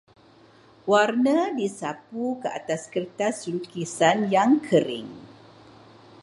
Warna 0.91 1.35
disapu 1.57 2.31
ke 2.41 2.49
atas 2.59 2.83
kertas 2.95 3.43
lukisan 3.51 4.19
yang 4.35 4.51
kering. 4.67 5.11